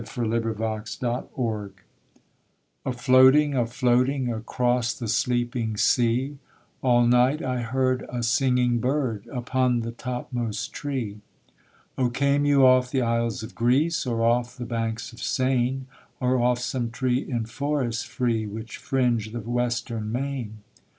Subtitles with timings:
[0.03, 1.83] THE NIGHT BIRD: A MYTH
[2.87, 6.39] A floating, a floating Across the sleeping sea,
[6.81, 11.21] All night I heard a singing bird Upon the topmost tree.
[11.99, 15.85] 'Oh came you off the isles of Greece, Or off the banks of Seine;
[16.19, 20.63] Or off some tree in forests free, Which fringe the western main?'